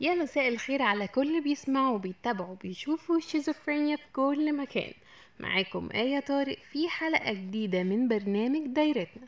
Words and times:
يا 0.00 0.14
مساء 0.14 0.48
الخير 0.48 0.82
على 0.82 1.08
كل 1.08 1.40
بيسمعوا 1.40 1.94
وبيتابعوا 1.94 2.50
وبيشوفوا 2.52 3.16
الشيزوفرينيا 3.16 3.96
في 3.96 4.02
كل 4.12 4.56
مكان. 4.56 4.92
معاكم 5.40 5.88
آية 5.94 6.20
طارق 6.20 6.58
في 6.72 6.88
حلقة 6.88 7.32
جديدة 7.32 7.82
من 7.82 8.08
برنامج 8.08 8.66
دايرتنا. 8.66 9.26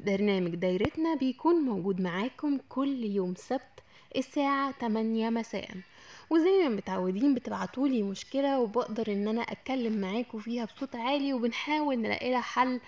برنامج 0.00 0.54
دايرتنا 0.54 1.14
بيكون 1.14 1.54
موجود 1.54 2.00
معاكم 2.00 2.58
كل 2.68 3.04
يوم 3.04 3.34
سبت 3.34 3.80
الساعة 4.16 4.72
8 4.72 5.30
مساء. 5.30 5.70
وزي 6.30 6.62
ما 6.62 6.68
متعودين 6.68 7.34
بتبعتولي 7.34 8.02
مشكلة 8.02 8.60
وبقدر 8.60 9.12
إن 9.12 9.28
أنا 9.28 9.42
أتكلم 9.42 10.00
معاكم 10.00 10.38
فيها 10.38 10.64
بصوت 10.64 10.96
عالي 10.96 11.34
وبنحاول 11.34 11.98
نلاقي 11.98 12.30
لها 12.30 12.40
حل 12.40 12.80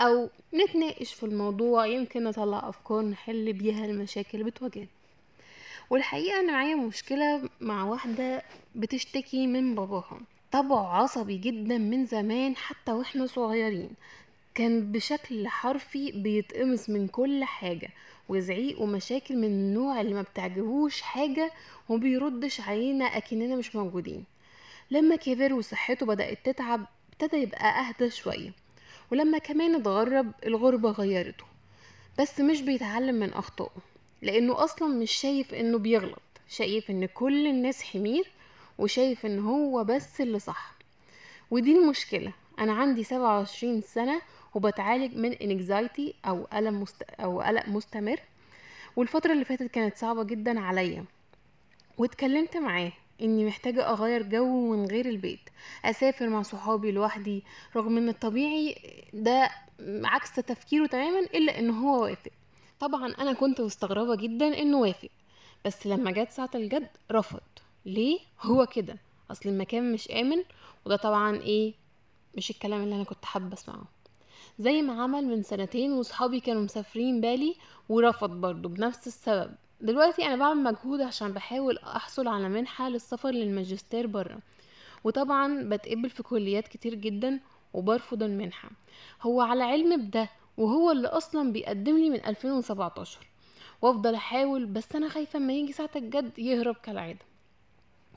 أو 0.00 0.30
نتناقش 0.54 1.14
في 1.14 1.22
الموضوع. 1.26 1.86
يمكن 1.86 2.24
نطلع 2.24 2.68
أفكار 2.68 3.02
نحل 3.02 3.52
بيها 3.52 3.84
المشاكل 3.84 4.44
بتواجهنا. 4.44 4.99
والحقيقة 5.90 6.40
أنا 6.40 6.52
معايا 6.52 6.76
مشكلة 6.76 7.48
مع 7.60 7.84
واحدة 7.84 8.42
بتشتكي 8.74 9.46
من 9.46 9.74
باباها. 9.74 10.20
طبعه 10.52 10.86
عصبي 11.02 11.36
جدا 11.36 11.78
من 11.78 12.06
زمان 12.06 12.56
حتى 12.56 12.92
وإحنا 12.92 13.26
صغيرين. 13.26 13.90
كان 14.54 14.92
بشكل 14.92 15.48
حرفي 15.48 16.12
بيتقمص 16.12 16.90
من 16.90 17.08
كل 17.08 17.44
حاجة 17.44 17.88
وزعيق 18.28 18.80
ومشاكل 18.80 19.36
من 19.36 19.44
النوع 19.44 20.00
اللي 20.00 20.14
ما 20.14 20.22
بتعجبوش 20.22 21.00
حاجة 21.00 21.52
وبيردش 21.88 22.60
علينا 22.60 23.04
أكننا 23.04 23.56
مش 23.56 23.76
موجودين. 23.76 24.24
لما 24.90 25.16
كبر 25.16 25.52
وصحته 25.54 26.06
بدأت 26.06 26.38
تتعب 26.44 26.86
ابتدى 27.12 27.36
يبقى 27.42 27.80
أهدى 27.80 28.10
شوية. 28.10 28.52
ولما 29.12 29.38
كمان 29.38 29.74
اتغرب 29.74 30.32
الغربة 30.46 30.90
غيرته. 30.90 31.44
بس 32.18 32.40
مش 32.40 32.60
بيتعلم 32.60 33.14
من 33.14 33.32
أخطائه. 33.32 33.89
لأنه 34.22 34.64
أصلا 34.64 34.88
مش 34.88 35.12
شايف 35.12 35.54
إنه 35.54 35.78
بيغلط. 35.78 36.22
شايف 36.48 36.90
إن 36.90 37.06
كل 37.06 37.46
الناس 37.46 37.82
حمير 37.82 38.30
وشايف 38.78 39.26
إن 39.26 39.38
هو 39.38 39.84
بس 39.84 40.20
اللي 40.20 40.38
صح. 40.38 40.74
ودي 41.50 41.78
المشكلة. 41.78 42.32
أنا 42.58 42.72
عندي 42.72 43.04
سبعة 43.04 43.38
وعشرين 43.38 43.80
سنة 43.80 44.22
وبتعالج 44.54 45.16
من 45.16 45.32
انكزايتي 45.32 46.14
أو 46.24 46.46
ألم 46.54 46.80
مست... 46.80 47.02
أو 47.02 47.40
قلق 47.40 47.68
مستمر. 47.68 48.20
والفترة 48.96 49.32
اللي 49.32 49.44
فاتت 49.44 49.70
كانت 49.70 49.96
صعبة 49.96 50.22
جدا 50.22 50.60
عليا. 50.60 51.04
واتكلمت 51.98 52.56
معاه 52.56 52.92
إني 53.22 53.44
محتاجة 53.44 53.90
أغير 53.90 54.22
جو 54.22 54.72
من 54.76 54.86
غير 54.86 55.06
البيت. 55.06 55.40
أسافر 55.84 56.28
مع 56.28 56.42
صحابي 56.42 56.90
لوحدي 56.90 57.44
رغم 57.76 57.96
إن 57.96 58.08
الطبيعي 58.08 58.76
ده 59.12 59.50
عكس 60.04 60.34
تفكيره 60.34 60.86
تماما 60.86 61.18
إلا 61.20 61.58
إن 61.58 61.70
هو 61.70 62.02
وافق. 62.02 62.30
طبعا 62.80 63.14
أنا 63.14 63.32
كنت 63.32 63.60
مستغربة 63.60 64.14
جدا 64.16 64.46
إنه 64.62 64.78
وافق 64.80 65.08
بس 65.66 65.86
لما 65.86 66.10
جت 66.10 66.30
ساعة 66.30 66.50
الجد 66.54 66.88
رفض 67.12 67.40
ليه؟ 67.86 68.18
هو 68.40 68.66
كده. 68.66 68.96
أصل 69.30 69.48
المكان 69.48 69.92
مش 69.92 70.10
آمن 70.10 70.42
وده 70.84 70.96
طبعا 70.96 71.36
إيه؟ 71.36 71.74
مش 72.36 72.50
الكلام 72.50 72.82
اللي 72.82 72.94
أنا 72.94 73.04
كنت 73.04 73.24
حابة 73.24 73.52
أسمعه. 73.54 73.84
زي 74.58 74.82
ما 74.82 75.02
عمل 75.02 75.24
من 75.24 75.42
سنتين 75.42 75.92
وصحابي 75.92 76.40
كانوا 76.40 76.62
مسافرين 76.62 77.20
بالي 77.20 77.54
ورفض 77.88 78.30
برضه 78.30 78.68
بنفس 78.68 79.06
السبب. 79.06 79.54
دلوقتي 79.80 80.26
أنا 80.26 80.36
بعمل 80.36 80.62
مجهود 80.62 81.00
عشان 81.00 81.32
بحاول 81.32 81.78
أحصل 81.78 82.28
على 82.28 82.48
منحة 82.48 82.88
للسفر 82.88 83.30
للماجستير 83.30 84.06
برا. 84.06 84.40
وطبعا 85.04 85.68
بتقبل 85.68 86.10
في 86.10 86.22
كليات 86.22 86.68
كتير 86.68 86.94
جدا 86.94 87.40
وبرفض 87.74 88.22
المنحة. 88.22 88.70
هو 89.22 89.40
على 89.40 89.64
علم 89.64 90.06
بده 90.06 90.28
وهو 90.56 90.90
اللي 90.90 91.08
أصلا 91.08 91.52
بيقدم 91.52 91.96
لي 91.98 92.10
من 92.10 92.24
2017 92.26 93.18
وأفضل 93.82 94.14
أحاول 94.14 94.66
بس 94.66 94.96
أنا 94.96 95.08
خايفة 95.08 95.36
اما 95.36 95.52
يجي 95.52 95.72
ساعة 95.72 95.90
الجد 95.96 96.38
يهرب 96.38 96.74
كالعادة. 96.74 97.18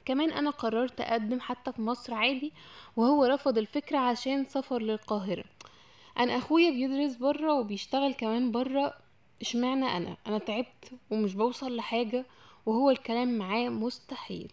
كمان 0.06 0.32
أنا 0.32 0.50
قررت 0.50 1.02
أقدم 1.02 1.40
حتى 1.40 1.72
في 1.72 1.82
مصر 1.82 2.14
عادي 2.14 2.52
وهو 2.96 3.26
رفض 3.26 3.58
الفكرة 3.58 3.98
عشان 3.98 4.46
سفر 4.46 4.82
للقاهرة. 4.82 5.44
أنا 6.20 6.38
أخويا 6.38 6.72
بيدرس 6.72 7.16
بره 7.18 7.54
وبيشتغل 7.54 8.14
كمان 8.14 8.52
بره 8.52 8.94
إشمعنى 9.42 9.86
أنا؟ 9.86 10.18
أنا 10.28 10.38
تعبت 10.38 10.92
ومش 11.12 11.36
بوصل 11.36 11.76
لحاجة 11.76 12.26
وهو 12.66 12.90
الكلام 12.90 13.38
معاه 13.38 13.70
مستحيل. 13.70 14.52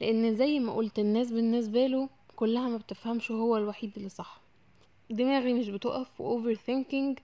لأن 0.00 0.34
زي 0.34 0.58
ما 0.58 0.72
قلت 0.74 0.98
الناس 0.98 1.30
بالنسبة 1.30 1.86
له 1.86 2.08
كلها 2.36 2.68
ما 2.68 2.76
بتفهمش 2.76 3.30
وهو 3.30 3.56
الوحيد 3.56 3.92
اللي 3.96 4.08
صح. 4.08 4.40
دماغي 5.10 5.52
مش 5.52 5.68
بتقف 5.68 6.20
وال 6.20 6.54
overthinking 6.54 7.18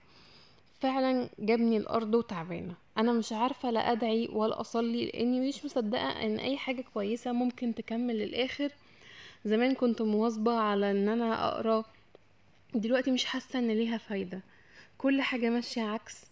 فعلا 0.79 1.29
جابني 1.39 1.77
الأرض 1.77 2.15
وتعبانة. 2.15 2.75
أنا 2.97 3.11
مش 3.13 3.33
عارفة 3.33 3.71
لا 3.71 3.91
أدعي 3.91 4.29
ولا 4.31 4.61
أصلي 4.61 5.05
لأني 5.05 5.47
مش 5.47 5.65
مصدقة 5.65 6.09
إن 6.25 6.39
أي 6.39 6.57
حاجة 6.57 6.83
كويسة 6.93 7.31
ممكن 7.31 7.75
تكمل 7.75 8.19
للآخر. 8.19 8.71
زمان 9.45 9.73
كنت 9.75 10.01
مواظبة 10.01 10.57
على 10.57 10.91
إن 10.91 11.09
أنا 11.09 11.47
أقرأ 11.47 11.85
دلوقتي 12.73 13.11
مش 13.11 13.25
حاسة 13.25 13.59
إن 13.59 13.67
ليها 13.71 13.97
فايدة. 13.97 14.41
كل 14.97 15.21
حاجة 15.21 15.49
ماشية 15.49 15.81
عكس 15.81 16.25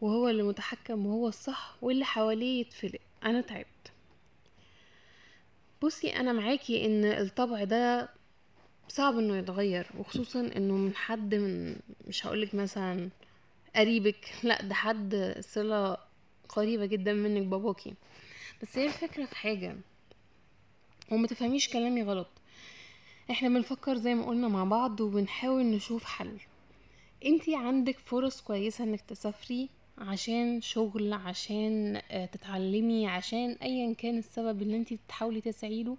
وهو 0.00 0.28
اللي 0.28 0.42
متحكم 0.42 1.06
وهو 1.06 1.28
الصح 1.28 1.76
واللي 1.82 2.04
حواليه 2.04 2.60
يتفلق. 2.60 3.00
أنا 3.24 3.40
تعبت. 3.40 3.66
بصي 5.82 6.16
أنا 6.16 6.32
معاكي 6.32 6.86
إن 6.86 7.04
الطبع 7.04 7.64
ده 7.64 8.08
صعب 8.92 9.18
إنه 9.18 9.36
يتغير 9.36 9.86
وخصوصا 9.98 10.40
إنه 10.40 10.74
من 10.76 10.94
حد 10.94 11.34
من 11.34 11.76
مش 12.08 12.26
هقولك 12.26 12.54
مثلا 12.54 13.08
قريبك 13.76 14.32
لأ 14.42 14.62
ده 14.62 14.74
حد 14.74 15.36
صلة 15.40 15.96
قريبة 16.48 16.86
جدا 16.86 17.12
منك 17.12 17.46
باباكي. 17.46 17.94
بس 18.62 18.78
هي 18.78 18.86
الفكرة 18.86 19.24
في 19.24 19.36
حاجة 19.36 19.76
وما 21.10 21.26
تفهميش 21.26 21.68
كلامي 21.68 22.02
غلط. 22.02 22.28
إحنا 23.30 23.48
بنفكر 23.48 23.96
زي 23.96 24.14
ما 24.14 24.26
قلنا 24.26 24.48
مع 24.48 24.64
بعض 24.64 25.00
وبنحاول 25.00 25.62
نشوف 25.62 26.04
حل. 26.04 26.36
انتي 27.24 27.56
عندك 27.56 27.98
فرص 27.98 28.40
كويسة 28.40 28.84
إنك 28.84 29.00
تسافري 29.00 29.68
عشان 29.98 30.60
شغل 30.60 31.12
عشان 31.12 32.00
تتعلمي 32.32 33.08
عشان 33.08 33.56
ايا 33.62 33.94
كان 33.94 34.18
السبب 34.18 34.62
اللي 34.62 34.76
انتي 34.76 34.98
بتحاولي 35.06 35.40
تسعيله 35.40 35.96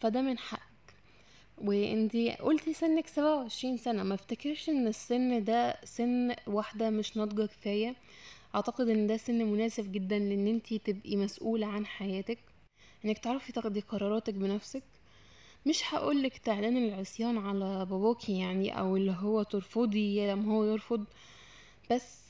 فده 0.00 0.22
من 0.22 0.38
حقك 0.38 0.65
وانتي 1.58 2.30
قلتي 2.32 2.72
سنك 2.72 3.06
سبعة 3.06 3.36
وعشرين 3.36 3.76
سنة 3.76 4.02
ما 4.02 4.14
افتكرش 4.14 4.68
ان 4.68 4.86
السن 4.86 5.44
ده 5.44 5.76
سن 5.84 6.34
واحدة 6.46 6.90
مش 6.90 7.16
ناضجة 7.16 7.46
كفاية. 7.46 7.94
اعتقد 8.54 8.88
ان 8.88 9.06
ده 9.06 9.16
سن 9.16 9.44
مناسب 9.44 9.92
جدا 9.92 10.18
لأن 10.18 10.46
انتي 10.46 10.78
تبقي 10.78 11.16
مسؤولة 11.16 11.66
عن 11.66 11.86
حياتك 11.86 12.38
انك 13.04 13.18
تعرفي 13.18 13.52
تاخدي 13.52 13.80
قراراتك 13.80 14.34
بنفسك. 14.34 14.82
مش 15.66 15.94
هقولك 15.94 16.38
تعلن 16.38 16.76
العصيان 16.76 17.38
على 17.38 17.86
باباكي 17.86 18.38
يعني 18.38 18.78
أو 18.78 18.96
اللي 18.96 19.16
هو 19.18 19.42
ترفضي 19.42 20.26
لما 20.26 20.54
هو 20.54 20.64
يرفض 20.64 21.04
بس 21.90 22.25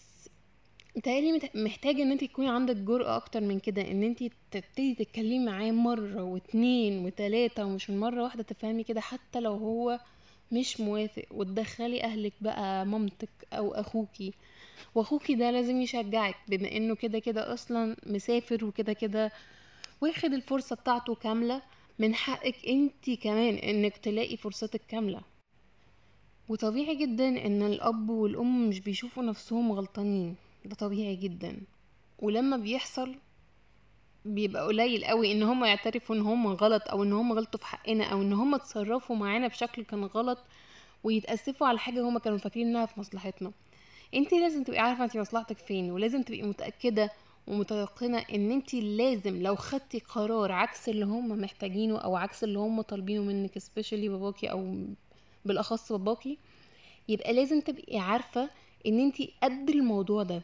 متهيألي 0.96 1.50
محتاجة 1.54 2.02
إن 2.02 2.12
أنت 2.12 2.24
تكوني 2.24 2.48
عندك 2.50 2.76
جرأة 2.76 3.16
أكتر 3.16 3.40
من 3.40 3.58
كده 3.60 3.82
إن 3.90 4.02
أنت 4.02 4.24
تبتدي 4.50 4.94
تتكلمي 4.94 5.38
معاه 5.38 5.70
مرة 5.70 6.22
واتنين 6.22 7.04
وتلاتة 7.04 7.64
ومش 7.64 7.90
من 7.90 8.00
مرة 8.00 8.22
واحدة 8.22 8.42
تفهمي 8.42 8.82
كده 8.84 9.00
حتى 9.00 9.40
لو 9.40 9.52
هو 9.52 10.00
مش 10.52 10.80
موافق 10.80 11.22
وتدخلي 11.30 12.02
أهلك 12.04 12.32
بقى 12.40 12.86
مامتك 12.86 13.28
أو 13.52 13.74
أخوكي. 13.74 14.32
وأخوكي 14.94 15.34
ده 15.34 15.50
لازم 15.50 15.80
يشجعك 15.80 16.34
بما 16.48 16.72
إنه 16.76 16.94
كده 16.94 17.18
كده 17.18 17.52
أصلا 17.54 17.96
مسافر 18.06 18.64
وكده 18.64 18.92
كده 18.92 19.32
واخد 20.00 20.32
الفرصة 20.32 20.76
بتاعته 20.76 21.14
كاملة 21.14 21.62
من 21.98 22.14
حقك 22.14 22.56
أنت 22.68 23.10
كمان 23.22 23.54
إنك 23.54 23.96
تلاقي 23.96 24.36
فرصتك 24.36 24.80
كاملة. 24.88 25.20
وطبيعي 26.48 26.94
جدا 26.96 27.28
إن 27.28 27.62
الأب 27.62 28.08
والأم 28.10 28.68
مش 28.68 28.80
بيشوفوا 28.80 29.22
نفسهم 29.22 29.72
غلطانين. 29.72 30.34
ده 30.68 30.74
طبيعي 30.74 31.16
جدا. 31.16 31.60
ولما 32.18 32.56
بيحصل 32.56 33.14
بيبقى 34.24 34.66
قليل 34.66 35.04
قوي 35.04 35.32
إن 35.32 35.42
هم 35.42 35.64
يعترفوا 35.64 36.16
إن 36.16 36.20
هم 36.20 36.46
غلط 36.46 36.82
أو 36.90 37.02
إن 37.02 37.12
هم 37.12 37.32
غلطوا 37.32 37.60
في 37.60 37.66
حقنا 37.66 38.04
أو 38.04 38.22
إن 38.22 38.32
هم 38.32 38.54
اتصرفوا 38.54 39.16
معانا 39.16 39.48
بشكل 39.48 39.84
كان 39.84 40.04
غلط 40.04 40.38
ويتأسفوا 41.04 41.66
على 41.66 41.78
حاجة 41.78 42.08
هم 42.08 42.18
كانوا 42.18 42.38
فاكرين 42.38 42.66
إنها 42.66 42.86
في 42.86 43.00
مصلحتنا. 43.00 43.52
أنت 44.14 44.32
لازم 44.34 44.62
تبقي 44.64 44.78
عارفة 44.78 45.04
أنت 45.04 45.16
مصلحتك 45.16 45.58
فين 45.58 45.90
ولازم 45.90 46.22
تبقي 46.22 46.42
متأكدة 46.42 47.10
ومتيقنة 47.46 48.18
إن 48.18 48.50
أنت 48.50 48.74
لازم 48.74 49.42
لو 49.42 49.54
خدتي 49.56 49.98
قرار 49.98 50.52
عكس 50.52 50.88
اللي 50.88 51.04
هم 51.04 51.28
محتاجينه 51.40 51.98
أو 51.98 52.16
عكس 52.16 52.44
اللي 52.44 52.58
هم 52.58 52.80
طالبينه 52.80 53.22
منك 53.22 53.58
سبيشالي 53.58 54.08
باباكي 54.08 54.50
أو 54.50 54.76
بالأخص 55.44 55.92
باباكي 55.92 56.38
يبقى 57.08 57.32
لازم 57.32 57.60
تبقي 57.60 57.98
عارفة 57.98 58.50
إن 58.86 59.00
أنت 59.00 59.16
قد 59.42 59.70
الموضوع 59.70 60.22
ده. 60.22 60.42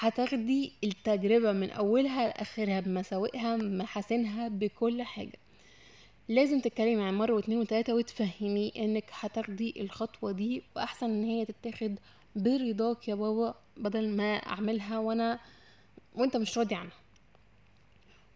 هتاخدي 0.00 0.72
التجربة 0.84 1.52
من 1.52 1.70
أولها 1.70 2.28
لآخرها 2.28 2.80
بمساوئها 2.80 3.56
بمحاسنها 3.56 4.48
بكل 4.48 5.02
حاجة. 5.02 5.38
لازم 6.28 6.60
تتكلمي 6.60 6.96
مع 6.96 7.10
مرة 7.10 7.34
واتنين 7.34 7.58
وتلاتة 7.58 7.94
وتفهمي 7.94 8.72
إنك 8.76 9.04
هتاخدي 9.12 9.74
الخطوة 9.80 10.32
دي 10.32 10.62
وأحسن 10.76 11.06
إن 11.06 11.24
هي 11.24 11.44
تتاخد 11.44 11.98
برضاك 12.36 13.08
يا 13.08 13.14
بابا 13.14 13.54
بدل 13.76 14.08
ما 14.08 14.34
أعملها 14.36 14.98
وأنا 14.98 15.38
وأنت 16.14 16.36
مش 16.36 16.58
راضي 16.58 16.74
عنها. 16.74 16.96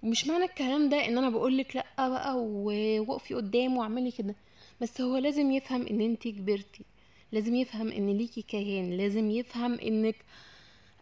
ومش 0.03 0.27
معنى 0.27 0.45
الكلام 0.45 0.89
ده 0.89 1.07
إن 1.07 1.19
أنا 1.19 1.31
بقولك 1.31 1.77
لأ 1.77 2.09
بقى 2.09 2.35
ووقفي 2.39 3.35
قدامه 3.35 3.79
واعملي 3.81 4.11
كده. 4.11 4.35
بس 4.81 5.01
هو 5.01 5.17
لازم 5.17 5.51
يفهم 5.51 5.87
إن 5.87 6.01
انت 6.01 6.29
كبرتي 6.29 6.85
لازم 7.33 7.55
يفهم 7.55 7.89
إن 7.93 8.11
ليكي 8.17 8.43
كيان 8.43 8.97
لازم 8.97 9.31
يفهم 9.31 9.75
إنك 9.75 10.17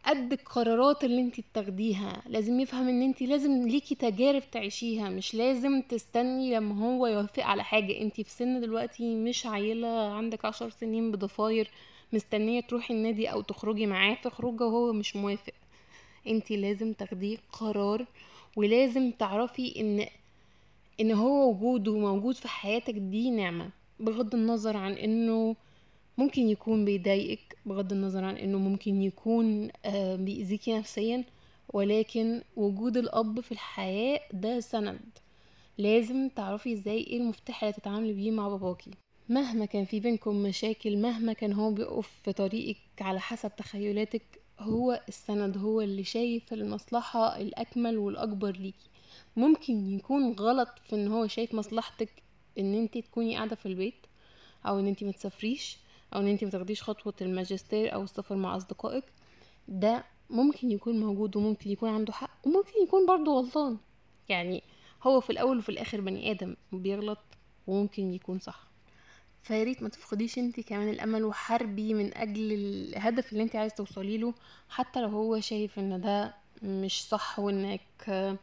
قد 0.07 0.33
القرارات 0.33 1.05
اللي 1.05 1.21
انت 1.21 1.41
بتاخديها. 1.41 2.23
لازم 2.27 2.61
يفهم 2.61 2.89
ان 2.89 3.03
انت 3.03 3.23
لازم 3.23 3.69
ليكي 3.69 3.95
تجارب 3.95 4.43
تعيشيها. 4.53 5.09
مش 5.09 5.35
لازم 5.35 5.83
تستني 5.83 6.55
لما 6.57 6.85
هو 6.87 7.07
يوافق 7.07 7.43
على 7.45 7.65
حاجة. 7.65 8.01
انت 8.01 8.21
في 8.21 8.31
سن 8.31 8.61
دلوقتي 8.61 9.15
مش 9.17 9.47
عيلة 9.47 9.89
عندك 9.89 10.45
عشر 10.45 10.71
سنين 10.71 11.13
بضفاير 11.13 11.71
مستنية 12.13 12.61
تروحي 12.61 12.95
النادي 12.95 13.27
أو 13.33 13.41
تخرجي 13.43 13.87
معاه 13.87 14.15
في 14.15 14.31
خروجه 14.31 14.65
وهو 14.65 14.93
مش 14.93 15.17
موافق. 15.17 15.53
انت 16.27 16.51
لازم 16.51 16.93
تاخديه 16.93 17.37
قرار 17.53 18.07
ولازم 18.57 19.11
تعرفي 19.11 19.81
ان 19.81 20.07
ان 21.01 21.13
هو 21.13 21.51
وجوده 21.51 21.99
موجود 21.99 22.35
في 22.35 22.49
حياتك 22.49 22.95
دي 22.95 23.31
نعمة. 23.31 23.71
بغض 24.01 24.35
النظر 24.35 24.77
عن 24.77 24.93
انه 24.93 25.57
ممكن 26.19 26.43
يكون 26.49 26.85
بيضايقك 26.85 27.57
بغض 27.67 27.93
النظر 27.93 28.25
عن 28.25 28.37
إنه 28.37 28.59
ممكن 28.59 29.03
يكون 29.03 29.69
آه، 29.85 30.17
بيأذيكي 30.17 30.79
نفسيا 30.79 31.25
ولكن 31.73 32.43
وجود 32.57 32.97
الأب 32.97 33.41
في 33.41 33.53
الحياة 33.53 34.21
ده 34.33 34.61
سند. 34.61 35.01
لازم 35.79 36.29
تعرفي 36.29 36.73
إزاي 36.73 36.99
إيه 36.99 37.17
المفتاح 37.19 37.63
اللي 37.65 37.73
تتعاملي 37.73 38.13
بيه 38.13 38.31
مع 38.31 38.49
باباكي. 38.49 38.91
مهما 39.29 39.65
كان 39.65 39.85
في 39.85 40.01
بينكم 40.01 40.43
مشاكل 40.43 40.97
مهما 40.97 41.33
كان 41.33 41.53
هو 41.53 41.71
بيقف 41.73 42.09
في 42.25 42.33
طريقك 42.33 42.77
على 43.01 43.21
حسب 43.21 43.57
تخيلاتك 43.57 44.23
هو 44.61 45.01
السند 45.09 45.59
هو 45.59 45.81
اللي 45.81 46.05
شايف 46.05 46.53
المصلحة 46.53 47.41
الأكمل 47.41 47.99
والأكبر 47.99 48.51
ليكي. 48.51 48.91
ممكن 49.37 49.91
يكون 49.91 50.33
غلط 50.33 50.69
في 50.89 50.97
إن 50.97 51.09
هو 51.09 51.27
شايف 51.27 51.55
مصلحتك 51.55 52.23
إن 52.59 52.75
انت 52.75 52.99
تكوني 52.99 53.37
قاعدة 53.37 53.57
في 53.57 53.67
البيت 53.67 54.07
أو 54.67 54.79
إن 54.79 54.87
انت 54.87 55.05
ما 55.05 55.13
تسافريش. 55.13 55.79
أو 56.15 56.21
إن 56.21 56.27
انت 56.27 56.45
ما 56.45 56.51
تاخديش 56.51 56.83
خطوة 56.83 57.15
الماجستير 57.21 57.95
أو 57.95 58.03
السفر 58.03 58.37
مع 58.37 58.57
أصدقائك 58.57 59.05
ده 59.69 60.05
ممكن 60.31 60.71
يكون 60.71 61.01
موجود 61.01 61.37
وممكن 61.37 61.71
يكون 61.71 61.89
عنده 61.91 62.13
حق 62.13 62.47
وممكن 62.47 62.83
يكون 62.83 63.07
برضه 63.07 63.33
غلطان. 63.41 63.77
يعني 64.29 64.63
هو 65.03 65.21
في 65.21 65.31
الأول 65.31 65.59
وفي 65.59 65.69
الآخر 65.69 66.01
بني 66.01 66.31
آدم 66.31 66.57
بيغلط 66.73 67.19
وممكن 67.67 68.13
يكون 68.13 68.39
صح. 68.39 68.67
فياريت 69.43 69.83
ما 69.83 69.89
تفقديش 69.89 70.39
انت 70.39 70.61
كمان 70.61 70.89
الأمل 70.89 71.25
وحاربي 71.25 71.95
من 71.95 72.17
أجل 72.17 72.53
الهدف 72.53 73.33
اللي 73.33 73.43
انت 73.43 73.57
عايز 73.57 73.75
توصلي 73.75 74.19
له 74.19 74.35
حتى 74.69 75.01
لو 75.01 75.09
هو 75.09 75.41
شايف 75.41 75.79
إن 75.79 76.01
ده 76.01 76.35
مش 76.63 77.05
صح 77.09 77.39
وإنك 77.39 78.39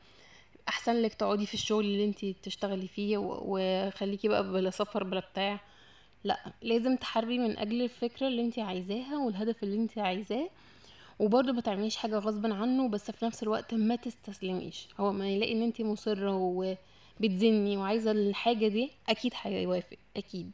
أحسن 0.70 0.94
لك 1.02 1.14
تقعدي 1.14 1.46
في 1.46 1.54
الشغل 1.54 1.86
اللي 1.86 2.06
انت 2.06 2.26
تشتغلي 2.26 2.88
فيه 2.88 3.18
وخليكي 3.18 4.28
بقى 4.28 4.44
بلا 4.52 4.70
سفر 4.70 5.04
بلا 5.04 5.20
بتاع. 5.20 5.60
لا 6.24 6.40
لازم 6.62 6.96
تحاربي 6.96 7.40
من 7.40 7.58
أجل 7.58 7.82
الفكرة 7.82 8.28
اللي 8.28 8.42
انت 8.42 8.60
عايزاها 8.60 9.18
والهدف 9.18 9.64
اللي 9.64 9.76
انت 9.76 9.98
عايزاه 9.98 10.50
وبرضه 11.20 11.52
ما 11.52 11.62
تعمليش 11.62 11.96
حاجة 11.96 12.16
غصبا 12.18 12.54
عنه 12.54 12.90
بس 12.90 13.12
في 13.12 13.26
نفس 13.26 13.44
الوقت 13.44 13.74
ما 13.74 13.96
تستسلميش. 13.96 14.88
هو 15.00 15.12
ما 15.12 15.30
يلاقي 15.30 15.54
ان 15.54 15.62
انت 15.62 15.82
مصرة 15.82 16.36
وبتزني 16.36 17.78
وعايزة 17.78 18.12
الحاجة 18.12 18.68
دي 18.68 18.92
أكيد 19.10 19.34
هيوافق 19.42 19.98
أكيد. 20.18 20.52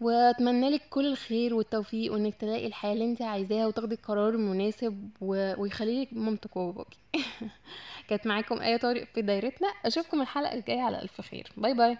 وأتمنى 0.00 0.70
لك 0.70 0.82
كل 0.90 1.06
الخير 1.06 1.54
والتوفيق 1.54 2.12
وإنك 2.12 2.34
تلاقي 2.34 2.66
الحياة 2.66 2.92
اللي 2.92 3.04
انت 3.04 3.22
عايزاها 3.22 3.66
وتاخدي 3.66 3.94
القرار 3.94 4.28
المناسب 4.28 5.10
و... 5.20 5.54
ويخلي 5.62 6.02
لك 6.02 6.08
مامتك 6.12 6.56
وباباكي 6.56 6.98
كانت 8.08 8.26
معاكم 8.26 8.60
آية 8.60 8.76
طارق 8.76 9.04
في 9.14 9.22
دايرتنا. 9.22 9.68
أشوفكم 9.84 10.20
الحلقة 10.20 10.54
الجاية 10.54 10.80
على 10.80 11.02
ألف 11.02 11.20
خير. 11.20 11.52
باي 11.56 11.74
باي. 11.74 11.98